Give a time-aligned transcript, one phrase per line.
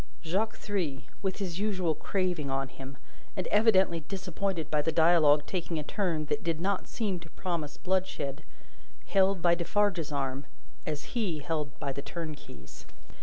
[0.23, 2.97] Jacques Three, with his usual craving on him,
[3.37, 7.77] and evidently disappointed by the dialogue taking a turn that did not seem to promise
[7.77, 8.41] bloodshed,
[9.05, 10.47] held by Defarge's arm
[10.87, 12.87] as he held by the turnkey's.